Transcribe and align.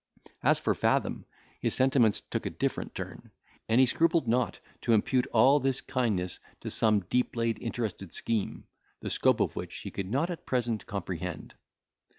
As 0.41 0.59
for 0.59 0.73
Fathom, 0.73 1.25
his 1.59 1.75
sentiments 1.75 2.21
took 2.21 2.47
a 2.47 2.49
different 2.49 2.95
turn; 2.95 3.29
and 3.69 3.79
he 3.79 3.85
scrupled 3.85 4.27
not 4.27 4.57
to 4.81 4.93
impute 4.93 5.27
all 5.27 5.59
this 5.59 5.79
kindness 5.79 6.39
to 6.61 6.71
some 6.71 7.01
deep 7.01 7.35
laid 7.35 7.61
interested 7.61 8.11
scheme, 8.11 8.65
the 9.01 9.11
scope 9.11 9.39
of 9.41 9.55
which 9.55 9.81
he 9.81 9.91
could 9.91 10.09
not 10.09 10.31
at 10.31 10.47
present 10.47 10.87
comprehend. 10.87 11.53